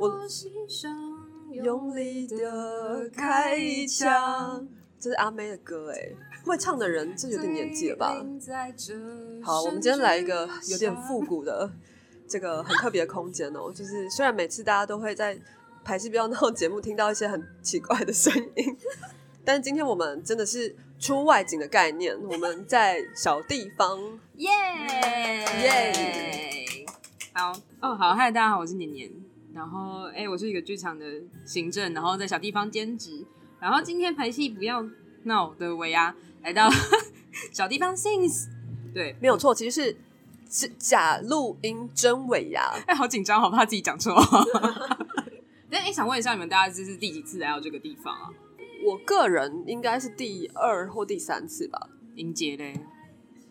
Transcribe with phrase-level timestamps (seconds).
[0.00, 0.20] 我
[1.52, 4.66] 用力的开一枪。
[5.00, 6.10] 这是阿妹的歌哎，
[6.44, 8.16] 会唱的人这有点年纪了吧？
[9.42, 11.70] 好，我们今天来一个有点复古的
[12.26, 13.72] 这个很特别的空间哦。
[13.72, 15.38] 就是虽然每次大家都会在
[15.84, 18.76] 排戏标那种节目听到一些很奇怪的声音，
[19.44, 23.98] 但是今天我们真的是出外景的概念，我们在小地方，
[24.34, 24.50] 耶
[25.62, 26.86] 耶！
[27.32, 29.08] 好哦，好，嗨，大家好，我是年年。
[29.58, 31.04] 然后，哎，我是一个剧场的
[31.44, 33.26] 行政，然后在小地方兼职。
[33.58, 34.88] 然后今天排戏不要
[35.24, 36.70] 闹的尾牙来到
[37.52, 38.46] 小地方 sings，
[38.94, 39.96] 对，没有错，其实是
[40.48, 42.62] 是假录音真尾牙。
[42.86, 44.14] 哎，好紧张，好怕自己讲错。
[45.68, 48.30] 但哎，想问一下你们，大家这是第几次来到这个地方啊？
[48.86, 51.90] 我个人应该是第二或第三次吧。
[52.14, 52.78] 英杰嘞，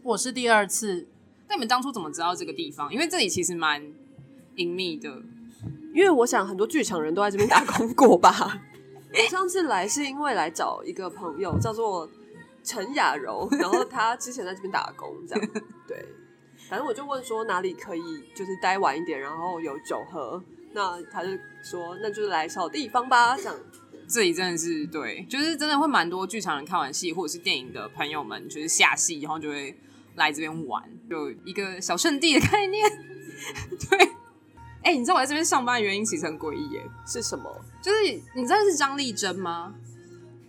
[0.03, 1.05] 我是第二次。
[1.49, 2.93] 那你们当初怎么知道这个地方？
[2.93, 3.85] 因为这里其实蛮
[4.55, 5.21] 隐秘的。
[5.93, 8.61] 因为我想很多剧场人都在这边打工过吧。
[9.13, 12.07] 我上次来是因为来找一个朋友，叫做
[12.63, 15.49] 陈雅柔，然后他之前在这边打工，这样
[15.87, 16.05] 对。
[16.69, 18.01] 反正我就问说哪里可以
[18.35, 20.43] 就是待晚一点，然后有酒喝。
[20.73, 21.29] 那他就
[21.63, 23.55] 说那就是来小地方吧，这样。
[24.07, 29.77] 这里真的是对，就是真的会蛮多剧场人看完戏或者是电影的朋友们，就是下戏然后就会
[30.15, 32.85] 来这边玩，就一个小圣地的概念。
[33.89, 34.11] 对。
[34.83, 37.53] 哎，你知道我在这边上班的原因其实很诡异耶，是什么？
[37.81, 39.73] 就是你知道是张丽珍吗？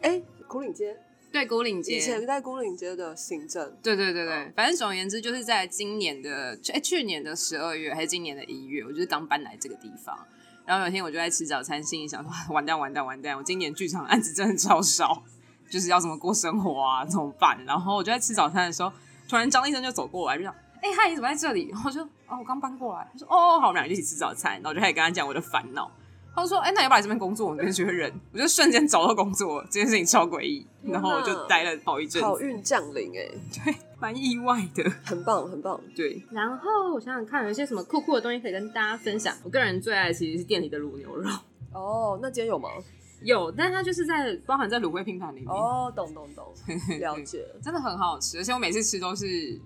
[0.01, 0.97] 哎，古岭街，
[1.33, 10.17] 对，古岭街，以前在古岭街的行政，对对对对，反正总而言之，就是在今年的哎去年的十二月还是今年的一月，我就是刚搬来这个地方，
[10.65, 15.25] 然后有一天我就在吃早餐，心里想说 完蛋完蛋完蛋，我今年剧场案子真的超少，
[15.69, 17.59] 就是要怎么过生活啊，怎么办？
[17.67, 18.93] 然后我就在吃早餐的时候，
[19.29, 20.55] 突然张医生就走过来，就想。
[20.81, 21.69] 哎，嗨，你怎么在这里？
[21.73, 23.09] 然后就哦，我刚搬过来。
[23.13, 24.55] 他说哦，好，我们俩一起吃早餐。
[24.55, 25.91] 然后就开始跟他讲我的烦恼。
[26.35, 27.49] 他说哎，那要不要来这边工作？
[27.49, 28.13] 我这边缺人。
[28.33, 30.65] 我就瞬间找到工作，这件事情超诡异。
[30.83, 32.23] 然后我就待了好一阵。
[32.23, 33.29] 好运降临，哎，
[33.65, 35.81] 对，蛮意外的，很棒，很棒。
[35.97, 36.23] 对。
[36.31, 39.35] 然后我想想看，有一些什么酷酷的东西可以跟大家分享。
[39.43, 41.29] 我个人最爱其实是店里的卤牛肉。
[41.73, 42.69] 哦，那今天有吗？
[43.23, 45.49] 有，但它就是在包含在卤味拼盘里面。
[45.49, 46.55] 哦，懂懂懂，
[47.01, 47.45] 了解。
[47.61, 49.61] 真的很好吃，而且我每次吃都是。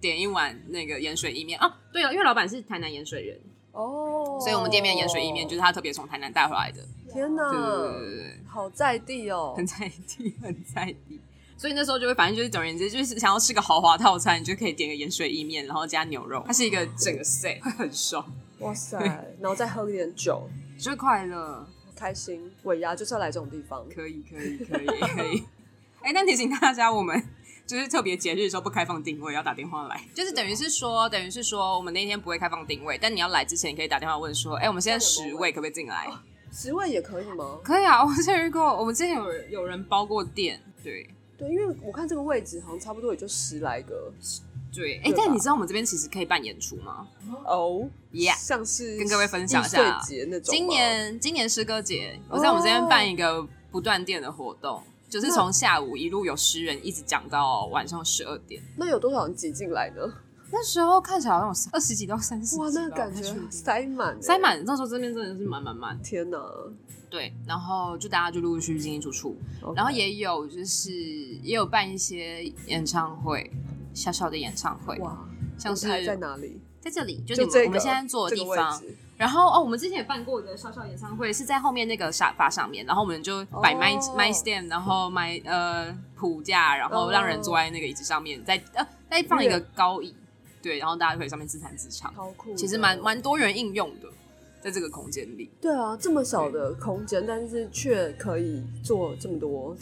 [0.00, 3.40] 点一碗那个盐水意面哦，对了，因为老板是台南盐水人
[3.72, 6.82] 哦，所以我们店面盐水意面就是他特别从台南带回来的。
[7.12, 7.42] 天哪，
[8.48, 11.20] 好在地哦，很在地，很在地。
[11.56, 18.24] 所以那时候就会，反正就是总而言之，就是想要吃个豪华套餐，你就可以点个盐水意面，然后加牛肉，它是一个整个 set，会 很爽。
[18.60, 18.98] 哇塞，
[19.40, 22.50] 然后再喝一点酒，最 快乐，开心。
[22.62, 25.44] 尾牙就是要来这种地方，可以，可以，可以，可以。
[26.00, 27.22] 哎，那提醒大家，我们。
[27.70, 30.02] 就是特别节日的时候不开放定位，要打电话来。
[30.12, 36.10] 就是等于是说，等于是说，我们那天不会开放定位，但你要来之前，你可以打电话问说：“哎，我们现在十位可不可以进来？”
[36.52, 37.58] 十位也可以吗？
[37.62, 44.12] 可以啊，我之前遇过，我们之前有有人包过店，对对，因为我看这个位置好像差不多也就十来个。
[44.74, 47.06] 对，哎，但你知道我们这边其实可以办演出吗？
[47.44, 50.52] 哦，Yeah，像是跟各位分享一下那种。
[50.52, 54.82] 今年今年诗歌节，我在我们这边办一个不断电的活动。
[55.10, 60.02] 就是从下午一路有十人一直讲到晚上十二点，那有多少人挤进来呢？
[60.52, 64.62] 那时候看起来好像有二十几到三十，哇，那感觉塞满，塞满。
[64.64, 66.38] 那时候这边真的是满满满，天哪！
[67.08, 69.36] 对，然后就大家就陆陆续续进进出出，
[69.74, 73.50] 然后也有就是也有办一些演唱会，
[73.92, 75.28] 小小的演唱会，哇，
[75.58, 76.60] 像是在哪里？
[76.80, 78.80] 在这里，就是我们现在坐的地方。
[79.20, 90.14] 然后哦，我们之前也办过一个小小演唱会，是在后面那个沙发上面，然后我们就摆麦麦 stand，然后买呃谱架，然后让人坐在那个椅子上面，再呃再放一个高椅，
[90.62, 94.08] 对，然后大家可以上面自弹自唱，超酷，其实蛮蛮多元应用的，
[94.62, 95.50] 在这个空间里。
[95.60, 99.76] 对啊，这么小的空间，但是却可以做这么多。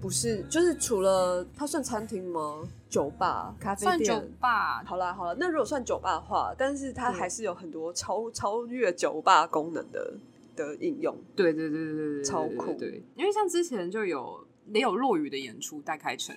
[0.00, 2.66] 不是，就是除了它算餐厅吗？
[2.88, 4.04] 酒吧、咖啡店。
[4.06, 4.82] 算酒吧。
[4.84, 10.14] 好了好了，那如果算酒吧的话，但是它还是有很多超超越酒吧功能的
[10.56, 11.14] 的应用。
[11.36, 12.72] 对对对对对对，超酷。
[12.74, 16.34] 对，因为像之前就有也有落雨的演出待开城。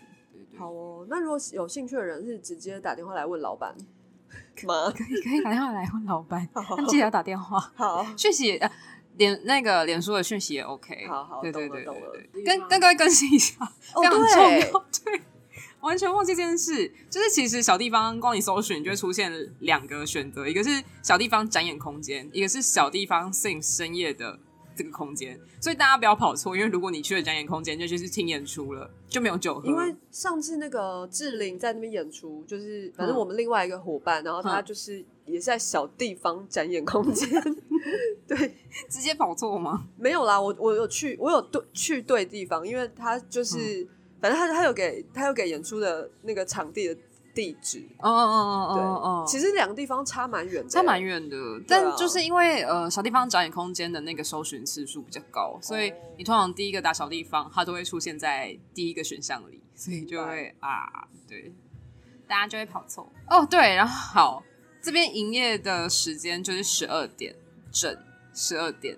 [0.57, 3.73] 好哦，那如果有兴趣的人是直接打电话来问老板
[4.65, 4.91] 吗？
[4.91, 7.59] 可以 可以打电话来问老板， 但记得要打电话。
[7.75, 8.59] 好，谢谢。
[9.17, 13.55] 脸那个脸书的讯息也 OK，好好，对对对对对，跟跟各位更新一下，
[14.01, 15.21] 非常重要， 对，
[15.81, 24.39] 完全忘记这件事，就是其实小地方光你搜寻就会出现两个选择，一个是小地方展演空间，一个是小地方 sing 深夜的
[24.81, 29.67] 这个空间，所以大家不要跑错，因为如果你去了展演空间，就就是听演出了，就没有酒喝。
[29.67, 37.29] 因为上次那个志玲在那边演出，就是反正嗯我们另外一个伙伴，然后他嗯就是也是在小地方展演空间，
[38.27, 38.55] 对，
[38.89, 39.87] 直接跑错吗？
[39.97, 43.87] 没有啦，我我有去，我有对去对地方，因为他就是、
[44.19, 46.97] 反正他他有给他有给演出的那个场地的
[47.33, 51.35] 地址，哦哦哦对，哦哦，其实两个地方差蛮远的，差蛮远的，
[51.67, 61.53] 但就是因为呃小地方展演空间的那个搜寻次数比较高，所以哦你通常第一个打小地方，它都会出现在第一个选项里，所以就会啊，对，
[62.27, 63.11] 大家就会跑错。
[63.29, 64.43] 哦，对，然后好，
[64.81, 67.35] 这边营业的时间就是十二点
[67.71, 67.97] 整，
[68.33, 68.97] 十二点，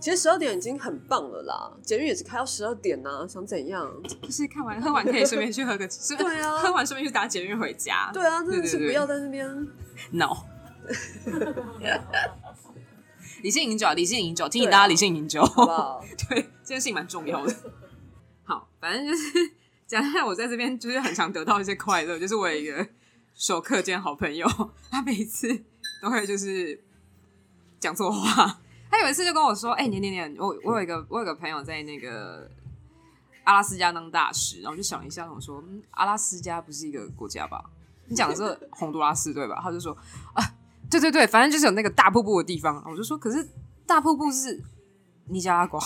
[0.00, 3.92] 其实十二点已经很棒了啦，捷运也是开到十二点呐、想怎样？
[4.22, 8.10] 就是看完喝完可以顺便去喝个，顺对啊喝完顺便去打捷运回家。
[8.12, 9.66] 对啊，真的是不要在那边。
[10.12, 10.46] 闹。
[13.42, 16.04] 理性饮酒啊，理性饮酒，提醒大家理性饮酒，好不好？
[16.28, 17.54] 对，这件事情蛮重要的。
[18.44, 19.24] 好，反正就是
[19.86, 22.86] 讲一下，我在这边就是很常得到一些快乐，就是我有一个
[23.34, 24.48] 授课兼好朋友，
[24.90, 25.62] 他每次
[26.02, 26.82] 都会就是
[27.78, 28.60] 讲错话。
[28.90, 32.50] 他有一次就跟我说：“哎、年年年，我我有一个我有个朋友在那个
[33.44, 37.64] 阿拉斯加当大使。”然后就想一下，我说：“嗯，阿拉斯加不是一个国家吧？
[38.06, 39.96] 你讲的是洪都拉斯对吧？”他就说
[40.34, 40.42] ：“啊，
[40.90, 43.46] 对对对，反正就是有那个大瀑布的地方。”我就说：“可是
[43.86, 44.62] 大瀑布是
[45.26, 45.80] 尼加拉瓜。”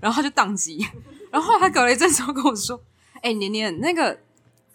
[0.00, 0.82] 然后他就宕机，
[1.30, 2.82] 然后他隔了一阵之后跟我说
[3.20, 4.18] ：“哎、年年，那个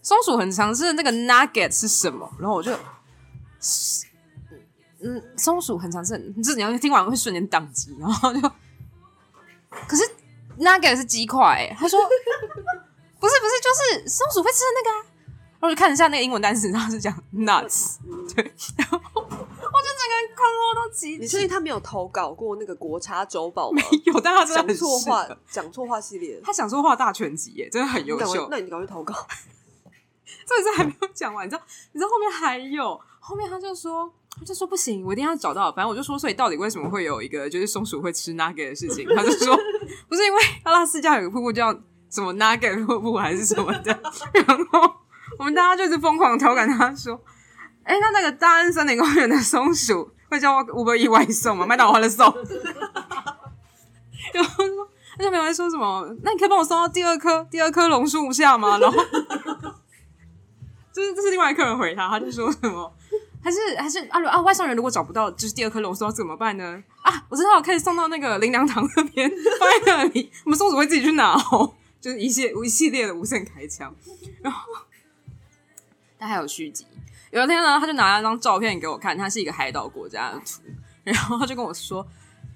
[0.03, 2.71] 松鼠很常吃的那个 nugget 是什么？”然后我就，
[5.01, 8.41] 嗯，松鼠很常吃，这你要听完会瞬间宕机，然后就，
[9.87, 10.03] 可是
[10.57, 11.99] nugget 是鸡块、欸，他说
[13.19, 15.11] 不是不是，就是松鼠会吃的那个啊。
[15.57, 17.97] 然后我就看一下那个英文单词，然后是讲 nuts，
[18.35, 18.43] 对，
[18.77, 21.21] 然后我就整个人困惑到极致。
[21.21, 23.81] 你确定他没有投稿过那个国茶周报吗？
[24.05, 28.47] 有，但他真的讲很错话，讲错话系列，他讲错话大全集耶，真的很优秀。
[28.51, 29.15] 那你赶快投稿。
[30.45, 31.63] 这次还没有讲完，你知道？
[31.93, 35.71] 你知道后面还有，后面他就说，他就说不行，我一定要找到。
[35.71, 39.07] 反正我就说，所以到底为什么会有一个就是松鼠会吃 nugget 的事情？
[39.15, 39.57] 他就说，
[40.09, 41.73] 不是因为阿拉斯加有个瀑布叫
[42.09, 43.97] 什么 nugget 瀑布还是什么的，
[44.33, 44.91] 然后
[45.39, 47.19] 我们大家就是疯狂调侃他说，
[47.83, 51.65] 哎、那那个大安森林公园的松鼠会叫我 Uber E 外送吗？
[51.65, 52.25] 麦当劳欢乐送。
[54.33, 56.13] 然后说，那小朋友在说什么？
[56.23, 58.77] 那你可以帮我送到第二棵第二棵榕树下吗？
[58.79, 58.97] 然后。
[60.95, 62.89] 就是这是另外一个人回他，他就说什么，
[63.45, 66.83] 还是还是啊啊，外送员如果找不到就是第二颗龙松要怎么办呢？
[67.03, 71.75] 啊，我知道可以送到那个林良堂那边 放在那里，我们松鼠会自己去拿哦。
[72.01, 73.93] 就是一系一系列的无限开枪，
[74.41, 74.61] 然后
[76.17, 76.87] 他还有续集。
[77.29, 80.61] 有一天呢，他就拿了张照片给我看，它是一个海岛国家的图，
[81.03, 82.03] 然后他就跟我说：“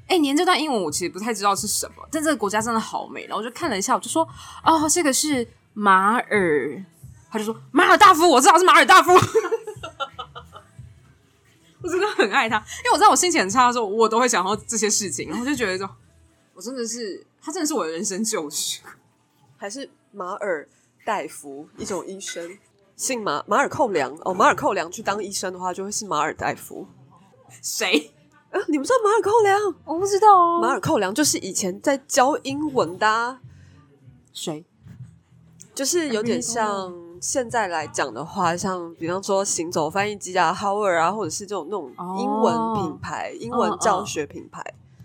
[0.10, 4.28] 哎、你连这段英文我其实不太知道是什么，但这个国家真的好美。”然后我就看了一下，我就说
[4.66, 6.84] ：“哦，这个是马尔。”
[7.32, 9.12] 他就说马尔大夫，我知道是马尔大夫。
[11.82, 15.90] 我真的很爱他，因为我知道我心情很差的时候，我都会想到这些事情，然后就觉得说，
[16.54, 18.82] 我真的是他真的是我的人生救赎。
[19.58, 20.68] 还是马尔
[21.06, 22.58] 代夫一种医生，
[22.96, 26.88] 姓马马尔寇良哦，马尔寇良去当医生的话，就会是马尔代夫。
[27.62, 28.14] 谁？
[28.52, 29.76] 啊，你们知道马尔寇良？
[29.86, 33.40] 我不知道哦马尔寇良就是以前在教英文的啊、
[34.34, 34.66] 谁？
[35.76, 44.64] 就是有点像现在来讲的话，像比方说行走翻译机啊、Howard 啊，或者是这种那种英文品牌、英文教学品牌。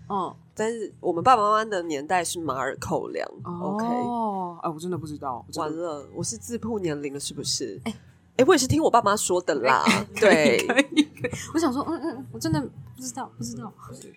[0.09, 7.81] 嗯但是我们爸爸妈妈的年代是马尔寇良、o k 哦，哎，我真的不知道，完了，我是自曝年龄了，是不是？
[8.37, 9.83] 哎、我也是听我爸妈说的啦。
[10.15, 10.65] 对，
[11.53, 13.69] 我想说，嗯嗯，我真的不知道，不知道。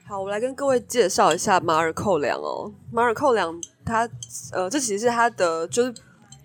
[0.06, 2.70] 好，我来跟各位介绍一下马尔寇粮哦。
[2.92, 4.08] 马尔寇粮，它
[4.52, 5.94] 呃，这其实是它的就是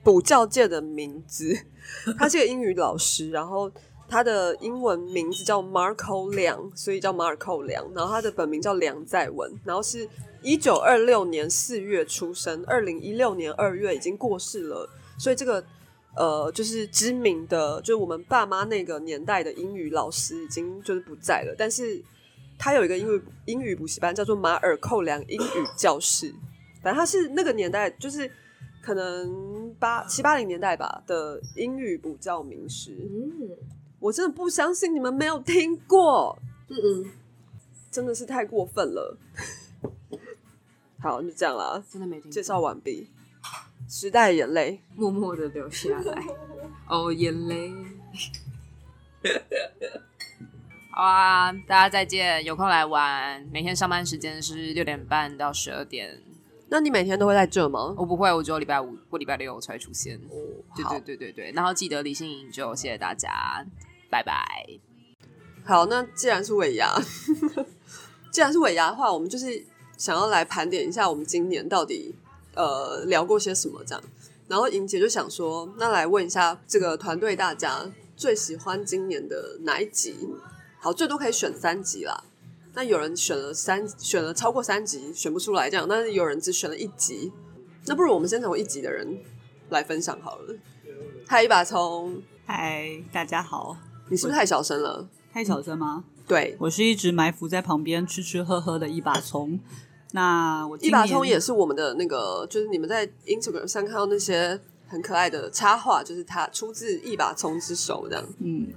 [0.03, 1.57] 补教界的名字，
[2.19, 3.71] 他是个英语老师，然后
[4.07, 7.83] 他的英文名字叫 Marco 梁，所以叫马尔寇梁。
[7.95, 10.07] 然后他的本名叫梁在文，然后是
[10.41, 15.63] 一九二六年四月出生，二零一六年二月已经过世了，所以这个。
[16.15, 21.99] 呃，就是知名的，就是我们爸妈那个年代的英语老师已经就是不在了，但是
[22.55, 26.31] 他有一个英语英语补习班，叫做马尔寇良英语教室。
[26.83, 28.29] 反正他是那个年代，就是
[28.83, 32.91] 可能八七八零年代吧的英语补教名师。
[33.09, 33.49] 嗯
[33.99, 36.37] 我真的不相信你们没有听过，
[36.67, 37.11] 嗯嗯，
[37.89, 39.17] 真的是太过分了。
[40.99, 42.31] 好，就这样啦，真的没听过。
[42.31, 43.09] 介绍完毕。
[43.87, 46.21] 时代眼泪，默默的流下来，
[46.89, 47.73] 哦，眼泪。
[50.91, 53.41] 好啊，大家再见，有空来玩。
[53.53, 56.21] 每天上班时间是六点半到十二点。
[56.73, 57.93] 那你每天都会在这吗？
[57.95, 60.17] 我不会，我只有礼拜五或礼拜六才会出现。
[60.31, 60.33] 哦，
[60.75, 63.63] 对好对对对对，然后记得理性饮酒，谢谢大家，
[64.09, 64.43] 拜拜。
[65.63, 66.99] 好，那既然是尾牙，
[68.33, 69.63] 既然是尾牙的话，我们就是
[69.99, 72.15] 想要来盘点一下我们今年到底
[72.55, 74.03] 呃聊过些什么这样。
[74.47, 80.15] 然后莹姐就想说，那来问一下这个团队大家最喜欢今年的哪一集？
[80.79, 82.23] 好，最多可以选三集啦。
[82.75, 87.31] 那有人选了三，选了超过三集，选不出来这样，但是有人只选了一集。
[87.85, 89.19] 那不如我们先从一集的人
[89.69, 90.55] 来分享好了。
[91.27, 93.77] 嗨，一把葱，嗨，大家好，
[94.09, 95.07] 你是不是太小声了？
[95.31, 96.03] 太小声吗？
[96.27, 99.59] 对，我是一直埋伏在旁边吃吃喝喝的一把葱。
[100.13, 108.23] 那我一把年葱也是我们的那个，就是你们在 Instagram 上看到那些很可爱的插画，就是它出自一把葱之手这样。
[108.39, 108.67] 嗯，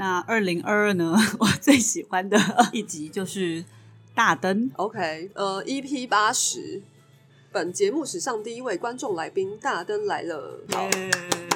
[0.00, 2.38] 那二零二二呢， 我最喜欢的
[2.72, 3.62] 一集就是
[4.14, 4.70] 大灯。
[4.76, 6.80] OK，呃，EP 八十，
[7.52, 10.58] 本节目史上第一位观众来宾大灯来了。
[10.70, 10.88] 好，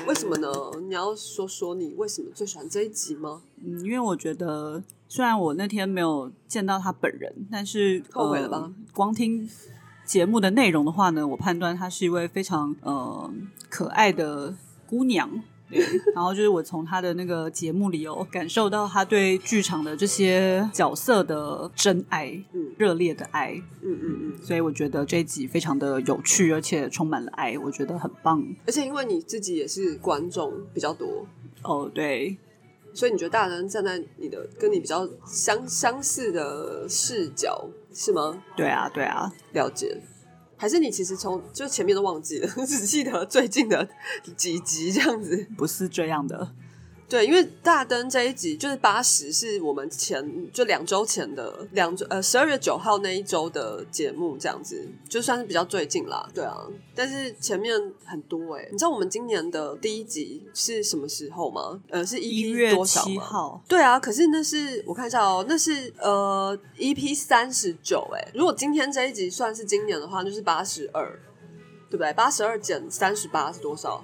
[0.07, 0.49] 为什么呢？
[0.83, 3.41] 你要说说你为什么最喜欢这一集吗？
[3.65, 9.49] 嗯，因为我觉得虽然我那天没有见到他本人，但是后悔了吧呃光听
[10.05, 13.33] 节目的内容的话呢，我判断她是一位非常呃
[13.71, 14.55] 可爱的
[14.87, 15.43] 姑娘。
[15.75, 23.53] 对，然后就是我从他的那个节目里有感受到他对剧场的这些角色的真爱，嗯热烈的爱，
[23.83, 24.33] 嗯嗯嗯。
[24.43, 28.45] 所以我觉得这一集非常的有趣，而且充满了爱，我觉得很棒。
[28.67, 31.27] 而且因为你自己也是观众比较多，
[31.63, 32.37] 哦，对，
[32.93, 38.43] 所以你觉得大灯站在你的跟你比较相相似的视角是吗？
[38.57, 40.01] 对啊，对啊，了解，
[40.57, 43.89] 还是你其实从就前面都忘记了，只记得最近的
[44.37, 45.47] 几集这样子？
[45.57, 46.55] 不是这样的。
[47.09, 56.29] 对，因为大灯这一集就是八十，是我们前就两周前的两周呃十二月九号那一周的节目，这样子就算是比较最近啦。
[56.35, 61.81] 对啊，但是前面很多哎、你知道我们今年的第一集是什么时候吗？
[61.91, 63.07] 呃，是一 EP 月多少吗？
[63.07, 68.29] 七号，对啊，可是那是我看一下哦，那是呃 EP 三十九哎。
[68.35, 71.07] 如果今天这一集算是今年的话，就是八十二，
[71.91, 72.13] 对不对？
[72.15, 74.03] 八十二减三十八是多少？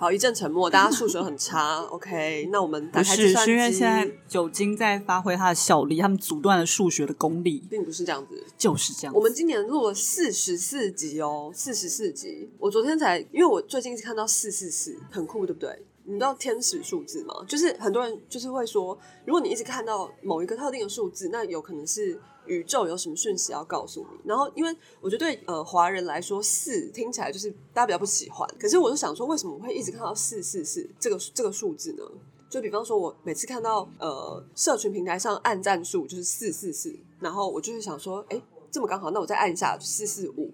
[0.00, 1.80] 好，一阵沉默，大家数学很差。
[1.90, 8.40] OK，那我们打开计算是因为现在酒精在发挥它的效力，他们阻断了数学的功力，并不是这样子。
[8.56, 9.12] 就是这样。
[9.12, 12.48] 我们今年录了四十四集哦，四十四集。
[12.60, 15.76] 我昨天才，因为我最近是看到四四四，很酷，对不对？
[16.10, 17.34] 你知道天使数字吗？
[17.46, 24.18] 就是很多人就是会说，如果你一直看到某一个特定的数字，那有可能是宇宙有什么讯息要告诉你。
[24.24, 28.48] 然后，因为我觉得对呃华人来说，四听起来就是大家比较不喜欢。
[28.58, 32.02] 可是我就想说，为什么我会一直看到四四四这个这个数字呢？
[32.48, 40.50] 就比方说，我每次看到呃社群平台上按赞数就是四四四，然后我就会想说，哎，这么刚好，那我再按一下四四五，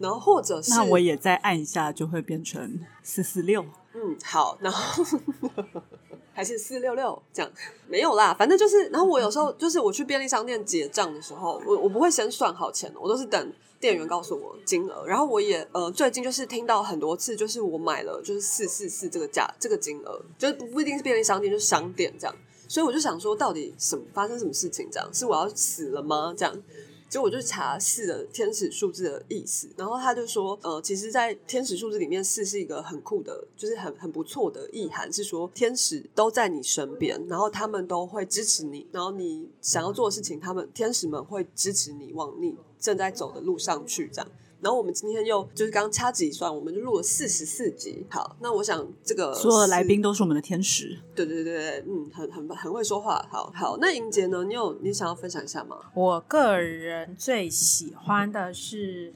[0.00, 3.64] 然后或者是那我也再按一下，就会变成四四六。
[3.98, 5.02] 嗯好，然后
[6.34, 7.50] 还是四六六这样
[7.88, 22.36] 没有啦，反正就是，然后我有时候就是我去便利商店结账的时候，我我不会先算好钱，我都是等店员告诉我金额，然后我也呃最近就是听到很多次，就是我买了就是四四四这个价这个金额，就不不一定是便利商店，就是商店这样，
[22.68, 24.86] 所以我就想说，到底什么发生什么事情？
[24.92, 26.34] 这样是我要死了吗？
[26.36, 26.54] 这样。
[27.08, 44.30] 结果我就查四的天使数字的意思，然后他就说，呃，其实，在天使数字里面，四是一个很酷的，就是很很不错的意涵，是说天使都在你身边，然后他们都会支持你，然后你想要做的事情，他们天使们会支持你往你正在走的路上去，这样。
[44.60, 48.06] 然后我们今天又就是刚掐指一算，我们就录了四十四集。
[48.10, 50.98] 好，那我想这个所有的来是宾都是我们的天使。
[51.14, 53.26] 对对对对，嗯，很很很会说话。
[53.30, 54.44] 好好，那莹杰呢？
[54.44, 55.76] 你有你想要分享一下吗？
[55.94, 59.14] 我个人最喜欢的是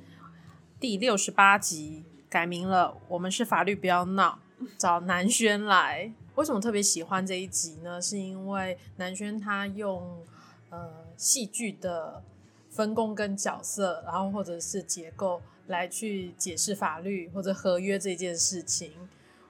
[0.79, 4.39] 第六十八集，改名了，我们是法律不要闹，
[4.77, 6.13] 找南轩来。
[6.37, 8.01] 为什么特别喜欢这一集呢？
[8.01, 10.23] 是因为南轩他用
[10.71, 12.23] 呃戏剧的
[12.71, 18.93] 分工跟角色，然后或者是结构来去解释法律或者合约这件事情，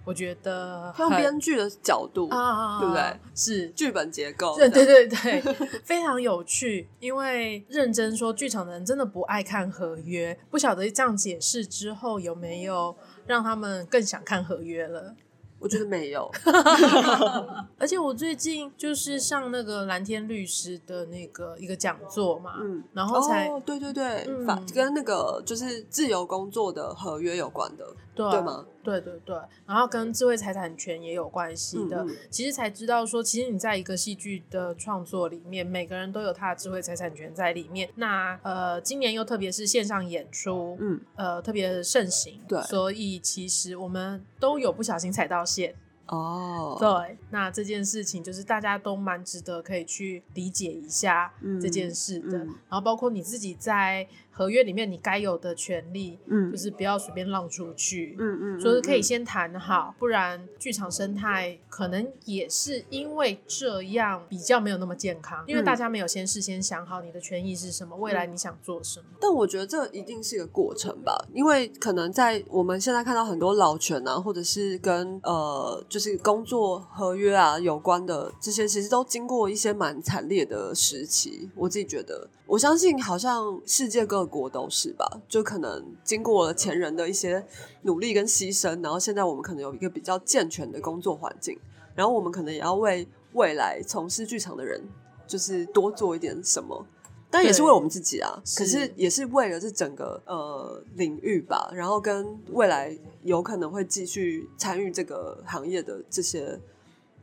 [0.04, 3.16] 我觉得用很编剧的角度，啊，对不对？
[3.34, 5.40] 是剧本结构，对对对对，
[5.84, 6.88] 非常有趣。
[6.98, 12.96] 因为认真说，剧场的人真的不爱看合约，不晓得这样解释之后有没有
[13.26, 15.14] 让他们更想看合约了。
[15.60, 16.28] 我觉得没有。
[17.78, 27.86] 而且我最近就是上那个蓝天律师的那个一个讲座嘛，嗯，然后才、哦，对对对，嗯法跟那个就是自由工作的合约有关的。
[28.22, 28.66] 对对吗？
[28.82, 29.36] 对对对，
[29.66, 32.02] 然后跟智慧财产权也有关系的。
[32.02, 37.88] 嗯嗯其实才知道说，其实你在一个戏剧的创作里面，每个人都有他的智慧财产权在里面。
[37.96, 45.74] 那呃，今年又特别是线上演出，嗯，呃，特别盛行，对所以其实我们都有不小心踩到线。
[46.06, 54.04] 哦，对，那这件事情就是大家都蛮值得可以去理解一下嗯这件事的，嗯然后包括你自己在
[54.40, 69.04] 合约里面你该有的权利，嗯就是不要随便让出去，嗯嗯，所以可以嗯先谈好，不然剧场生态可能也是因为这样比较没有那么健康，因为嗯大家没有先事先想好你的权益是什么，未来你想做什么。
[69.20, 81.50] 但我觉得这一定是一个过程吧，因为可能在我们现在看到很多老权啊，或者是跟呃就是工作合约啊有关的这些，其实都经过一些蛮惨烈的时期。
[81.54, 87.44] 我自己觉得，我相信好像世界各国都是吧，就可能经过了前人的一些
[87.82, 91.58] 努力跟牺牲，然后现在我们可能有一个比较健全的工作环境，
[91.94, 94.80] 然后我们可能也要为未来从事剧场的人，
[95.26, 96.86] 就是多做一点什么。
[97.32, 98.92] 但也是为我们自己啊，可是是。
[98.96, 106.58] 也是为了这整个呃领域吧，然后跟未来有可能会继续参与这个行业的这些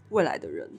[0.10, 0.70] 未来的人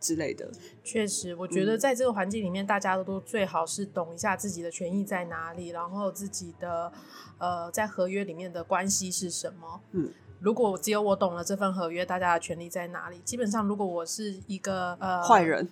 [0.00, 0.50] 之类的。
[0.84, 6.92] 确实，我觉嗯得在这个环境里面，大家都最好是懂一下自己的权益在哪里，然后自己的
[7.38, 9.80] 呃在合约里面的关系是什么。
[9.92, 10.10] 嗯，
[10.40, 13.18] 如果只有我懂了这份合约，大家的权利在哪里？
[13.24, 15.68] 基本上，如果我是一个呃坏， 人，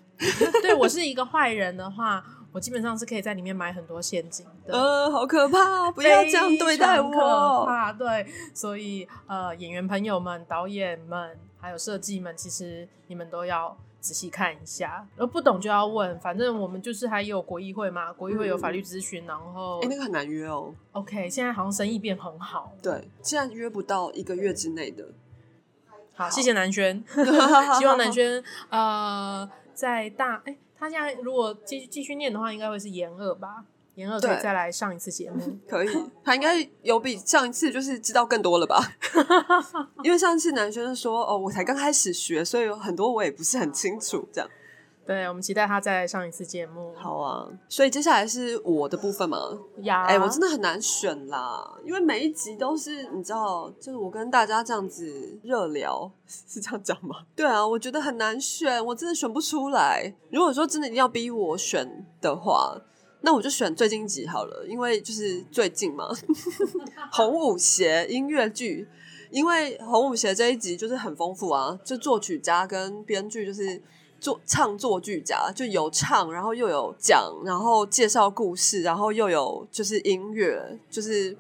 [0.63, 4.73] 对我是一个坏人的话，我基本上是可以在里面买很多现金的。
[4.73, 5.91] 呃，好可怕！
[5.93, 7.67] 不 要这样对待可我。
[7.67, 7.93] 怕。
[7.93, 16.21] 对，所以呃，演员朋友们、导演们还有设计们，其实你们都要仔细看一下，而不懂就要问。
[16.21, 20.75] 反正我们就是还有国议会嘛，国议会有法律咨询，然后哎、那个很难约哦。
[20.93, 22.75] OK，现在好像生意变很好。
[22.83, 25.07] 对，现在约不到一个月之内的。
[26.13, 27.03] 好，谢谢南轩，
[27.81, 33.65] 希望南轩呃在大哎、他现在如果继续继续念的话，应该会是研二吧。
[33.95, 35.89] 研二可以对再来上一次节目， 可以，
[36.25, 38.81] 他应该有比上一次就是知道更多了吧？
[40.03, 44.29] 因为上次男生说哦，我才刚开始学，所以有很多我也不是很清楚。
[44.33, 44.51] 这样
[45.07, 46.95] 对，我们期待他再来上一次节目。
[46.97, 49.39] 好啊，所以接下来是我的部分嘛？
[49.83, 57.17] 呀，哎、我真的很难选啦，因为每一集都是你知道，就是我跟大家这样子热聊， 是这样讲吗？
[57.37, 60.11] 对啊，我觉得很难选，我真的选不出来。
[60.31, 62.75] 如果说真的一定要逼我选的话，
[63.25, 66.11] 那我就选最近集好了，因为就是最近嘛，
[67.11, 68.87] 红舞鞋音乐剧。
[69.31, 73.83] 因为红舞鞋这一集就是很丰富啊，就作曲家跟编剧就是
[74.21, 81.37] 作唱作俱佳，就有唱，然后又有讲，然后介绍故事，然后又有就是音乐，就是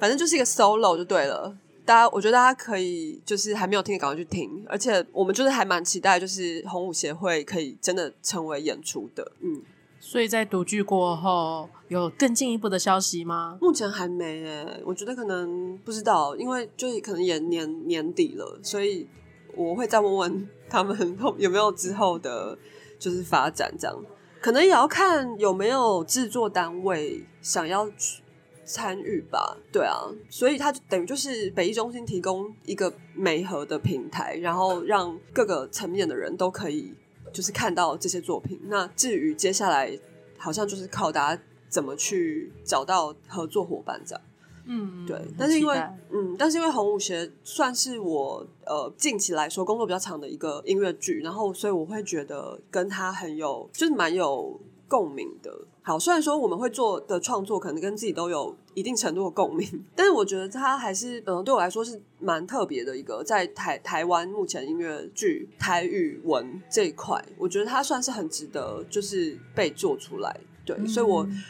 [0.00, 1.56] 反正就是一个 solo 就对了。
[1.84, 9.30] 大家，我觉得大家可以就是还没有听的赶快去听，而且我们就是还蛮期待，就是红舞协会可以真的成为演出的。
[9.40, 9.62] 嗯，
[10.12, 13.56] 所以在独剧过后，有更进一步的消息吗？
[13.62, 19.08] 目前还没诶，我觉得可能不知道，因为就是可能也年年底了，所以
[19.56, 22.58] 我会再问问他们有没有之后的，
[22.98, 24.04] 就是发展这样，
[24.42, 28.22] 可能也要看有没有制作单位想要去
[28.66, 29.56] 参与吧。
[29.72, 29.96] 对啊，
[30.28, 36.92] 所以它就等于就是北艺中心提供一个媒合的平台，然后让各个层面的人都可以
[37.32, 38.60] 就是看到这些作品。
[38.64, 39.98] 那至于接下来，
[40.38, 44.24] 好像就是靠大家怎么去找到合作伙伴这样。
[44.64, 45.76] 嗯，对，但是因为
[46.10, 55.50] 嗯，但是因为红舞鞋算是我呃近期来说工作比较长的一个音乐剧，然后所以我会觉得跟他很有就是蛮有共鸣的。
[55.82, 70.40] 好，虽然说我们会做的创作可能跟自己都有一定程度的共鸣， 但是我觉得它还是呃对我来说是蛮特别的一个在台台湾目前音乐剧台语文这一块，我觉得它算是很值得就是被做出来。
[70.64, 71.24] 对，所以我。
[71.24, 71.42] 嗯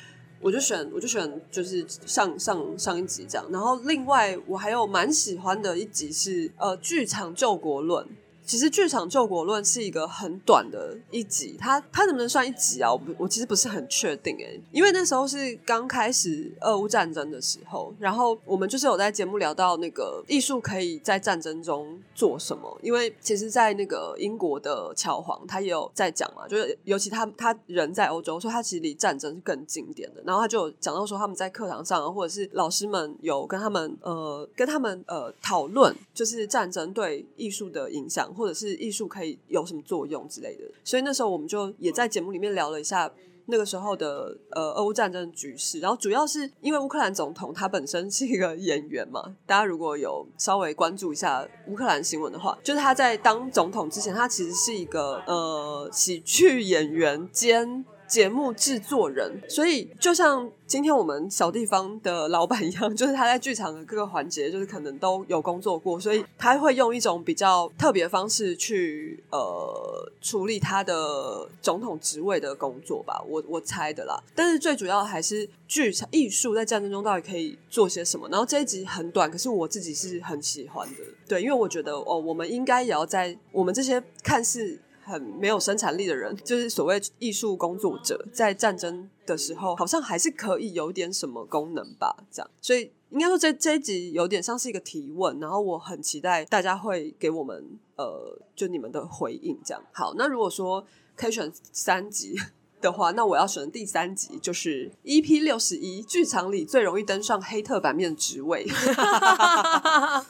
[0.45, 3.47] 我就选，我就选，就是上上上一集这样。
[3.53, 8.05] 然后另外我还有蛮喜欢的一集是呃剧场救国论。
[8.53, 12.93] 其实剧场救国论是一个很短的一集，它它能不能算一集啊？
[12.93, 30.23] 我不我其实不是很确定诶，因为那时候是刚开始俄乌战争的时候，然后我们就是有在节目聊到那个艺术可以在战争中做什么，因为其实，在那个英国的乔皇他也有在讲嘛，就是尤其他他人在欧洲，所以他其实离战争是更近点的。
[30.27, 40.64] 然后他就有讲到说，他们在课堂上，或者是老师们有跟他们呃跟他们呃讨论，就是战争对艺术的影响，或者是艺术可以有什么作用之类的。
[40.85, 43.09] 所以那时候我们就也在节目里面聊了一下。
[43.46, 57.85] 那个时候的呃俄乌战争局势，然后主要是因为乌克兰总统他本身是一个演员嘛，大家如果有稍微关注一下乌克兰新闻的话，就是他在当总统之前，他其实是一个呃喜剧演员兼。
[58.12, 74.22] 节目制作人，所以就像今天我们小地方的老板一样， 就是他在剧场的各个环节，就是可能都有工作过，所以他会用一种比较特别的方式去呃处理他的总统职位的工作吧，我我猜的啦。
[74.35, 78.29] 但是最主要还是剧场艺术在战争中到底可以做些什么。
[78.29, 80.96] 然后这一集很短，可是我自己是很喜欢的，
[81.27, 84.79] 对，因为我觉得哦，我们应该也要在我们这些看似。
[85.03, 92.25] 很没有生产力的人，就是所谓艺术工作者，在战争的时候，好像还是可以有点什么功能吧？
[92.31, 99.59] 这样，所以应该说这这一集有点像是一个提问，然后我很期待大家会给我们呃，就你们的回应。
[99.65, 100.87] 这样，好，那如果说
[101.17, 102.37] 可以选三集。
[102.83, 108.66] 的话，那我要选的第三集就是 EP 六十一，剧场里最容易登上黑特版面的职位。
[108.68, 110.25] 好，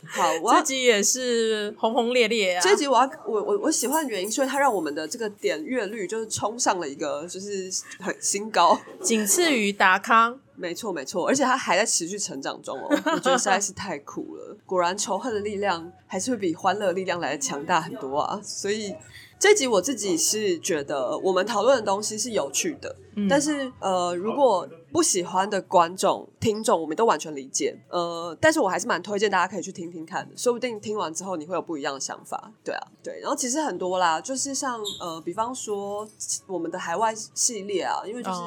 [0.53, 2.61] 这集也是轰轰烈烈啊！
[2.63, 10.39] 这集我要我我我喜欢的原因，是因为它让我们的这个点阅率就是冲上了一个就是很新高，仅次于达康。
[10.55, 14.57] 没错没错，而且它还在持续成长中哦，我觉得实在是太酷了。
[14.67, 18.39] 果然仇恨的力量还是会比欢乐力量来的强大很多啊！
[18.45, 18.95] 所以。
[19.43, 22.95] 这集我自己是觉得我们讨论的东西是有趣的，
[23.29, 27.77] 但是呃，如果不喜欢的观众、听众，我们都完全理解。
[27.89, 32.53] 呃，但是我还是蛮推荐大家可以去听听看的，说不定听完之后你会有不一样的想法。
[32.63, 33.19] 对啊，对。
[33.19, 36.09] 然后其实很多啦，就是像呃，比方说
[36.47, 38.39] 我们的海外系列啊，因为就是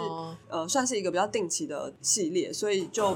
[0.48, 3.14] 呃，算是一个比较定期的系列，所以就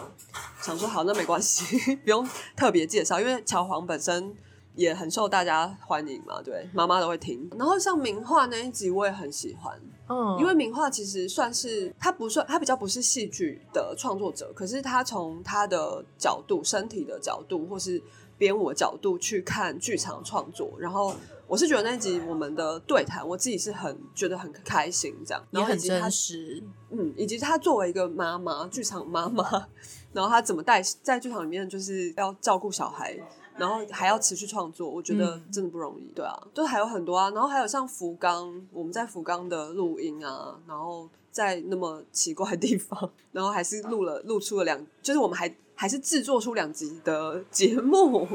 [0.62, 4.36] 想说好，那没关系， 不用特别介绍，因为乔黄本身。
[4.80, 7.50] 也很受大家欢迎嘛，对，妈妈都会听。
[7.58, 18.02] 然后像名画那一集，我也很喜欢，嗯，因为名画其实算是他不算，他比较不是戏剧的创作者，可是他从他的角度、身体的角度，或是
[18.38, 20.74] 编舞角度去看剧场创作。
[20.80, 21.14] 然后
[21.46, 29.44] 我是觉得那一集我们的对谈，我自己是很觉得很开心，这样，然后很真实，嗯，以及他作为一个妈妈，剧场妈妈，
[30.14, 33.20] 然后他怎么带在剧场里面，就是要照顾小孩。
[33.60, 36.12] 然后还要持续创作，我觉得真的不容易。
[36.16, 37.30] 对啊，就还有很多啊。
[37.32, 48.28] 然后还有像福冈，我们在福冈的录音啊，然后在那么奇怪的地方，然后还是录了录出了两，就是我们还还是制作出两集的节目。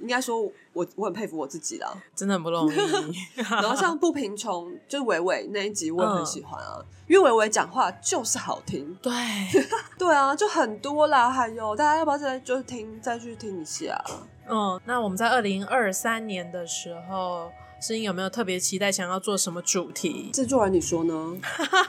[0.00, 0.40] 应该说，
[0.72, 2.74] 我我很佩服我自己啦，真的很不容易。
[3.36, 8.96] 然后像不贫穷，就是伟伟那一集，我也很喜欢啊，因为伟伟讲话就是好听。
[9.02, 9.12] 对
[9.98, 11.28] 对啊，就很多啦。
[11.28, 14.02] 还有大家要不要再就听再去听一下？
[14.50, 20.30] 嗯，那我们在二零二三年的时候，声音有没有特别期待想要做什么主题？
[20.32, 21.38] 制作人，你说呢？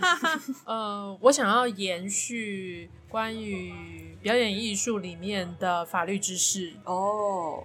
[0.66, 7.64] 呃，我想要延续关于表演艺术里面的法律知识哦。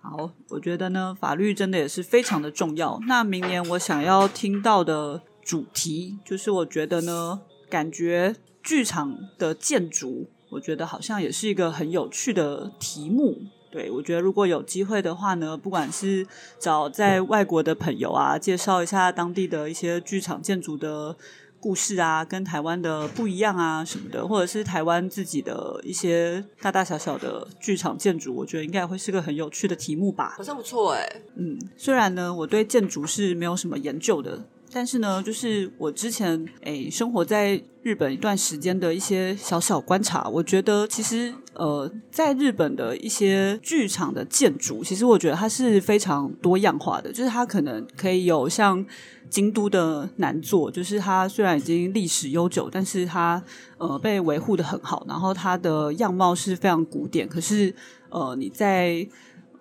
[0.00, 2.98] 好，我觉得呢，法律真的也是非常的重要。
[3.06, 13.42] 那明年我想要听到的主题，就是我觉得呢，感觉剧场的建筑，我觉得好像也是一个很有趣的题目。
[13.74, 16.24] 对我觉得如果有机会的话呢，不管是
[16.60, 21.16] 找在外国的朋友啊，介绍一下当地的一些剧场建筑的。
[21.64, 30.34] 故事啊，跟台湾的不一样啊，什么的，或者是台湾自己的一些大大小小的剧场建筑，我觉得应该会是个很有趣的题目吧。
[30.36, 48.84] 好像不错哎，嗯，虽然呢，我对建筑是没有什么研究的，但是呢，就是我之前诶生活在日本一段时间的一些小小观察，我觉得其实呃，在日本的一些剧场的建筑，其实我觉得它是非常多样化的，就是它可能可以有像。
[49.30, 53.42] 京都的南座，就是它虽然已经历史悠久，但是它
[53.78, 57.28] 呃被维护的很好，然后它的样貌是非常古典。
[57.28, 57.74] 可是
[58.10, 59.04] 呃你在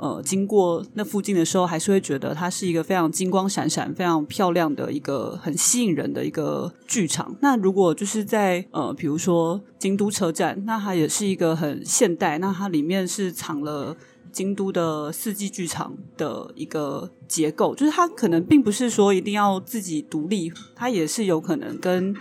[0.03, 7.33] 呃经过那附近的时候，还是会觉得它是一个非常金光闪闪、非常漂亮的一个很吸引人的一个剧场。
[7.39, 13.95] 那如果就是在呃比如说京都车站，那它也是一个很现代，那它里面是藏了。
[14.33, 22.15] 京都的四季剧场的一个结构，就是它可能并不是说一定要自己独立，它也是有可能跟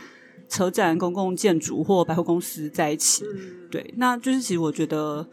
[0.46, 3.24] 车站、公共建筑或百货公司在一起。
[3.70, 5.26] 对，那就是其实我觉得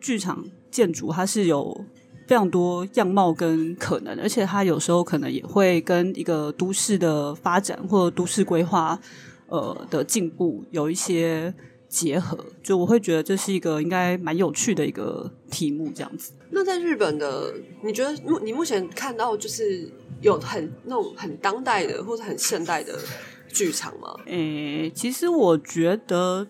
[0.00, 0.42] 剧场
[0.76, 1.84] 建筑它是有
[2.26, 9.00] 非常多样貌跟可能，而且它有时候可能也会跟一个都市的发展或者都市规划
[9.48, 11.54] 呃的进步有一些。
[11.88, 16.32] 结合，就我会觉得这是一个应该蛮有趣的一个题目，这样子。
[16.50, 19.88] 那在日本的，你觉得目你目前看到就是
[20.20, 22.98] 有很那种很当代的或者很现代的
[23.48, 24.14] 剧场吗？
[24.26, 26.44] 诶、其实我觉得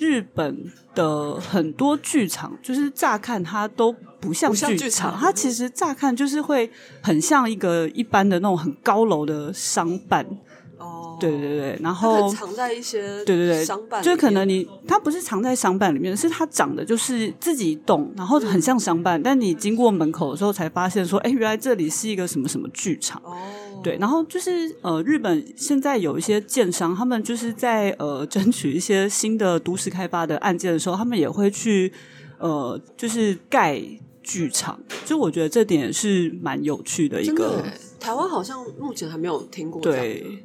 [0.00, 6.70] 日本的很多剧场，就是乍看它都不像剧剧场它其实乍看就是会
[7.02, 10.26] 很像一个一般的那种很高楼的商办。
[11.00, 23.20] 哦，对对对，然后藏在一些对对对，商办，就是可能你它不是藏在商办里面，是它长的就是自己动，然后很像商办，但你经过门口的时候才发现说，哎，原来这里是一个什么什么剧场。
[23.24, 23.36] 哦，
[23.82, 31.92] 对，然后就是呃，日本现在有一些建商，他们就是在呃争取一些新的都市开发的案件的时候，他们也会去
[32.38, 33.82] 呃，就是盖
[34.22, 34.78] 剧场。
[35.04, 37.64] 就我觉得这点是蛮有趣的一个
[37.98, 40.44] 台湾好像目前还没有听过对。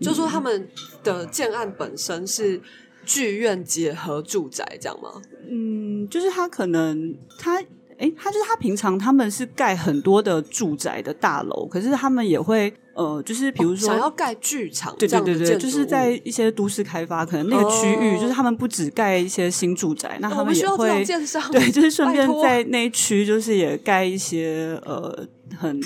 [0.00, 0.68] 就说他们
[1.02, 2.60] 的建案本身是
[3.04, 5.20] 剧院结合住宅，这样吗？
[5.50, 7.62] 嗯，就是他可能他。
[7.98, 21.04] 哎，他就是他平常他们是盖很多的住宅的大楼，可是他们也会呃，就是比如说、想要盖剧场，对对对对，就是在一些都市开发，可能那个区域、哦就是他们不只盖一些新住宅，那他们也会
[21.52, 25.24] 对，就是顺便在那一区，就是也盖一些呃
[25.56, 25.80] 很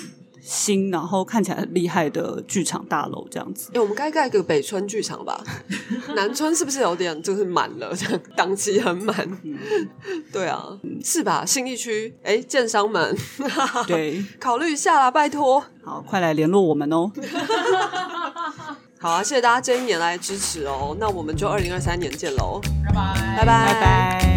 [0.48, 3.72] 新，然后看起来很厉害的剧场大楼这样子。
[3.74, 5.42] 哎、我们该盖个北村剧场吧？
[6.14, 9.14] 南村是不是有点就是满了，这样档期很满？
[10.32, 11.44] 对啊，是吧？
[11.44, 13.16] 信义区，哎、建商们，
[13.88, 15.64] 对， 考虑一下啦，拜托。
[15.82, 17.10] 好，快来联络我们哦。
[18.98, 20.96] 好啊，谢谢大家这一年来的支持哦。
[21.00, 24.35] 那我们就二零二三年见喽，拜拜拜拜拜拜。